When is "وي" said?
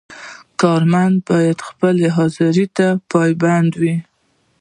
3.81-3.95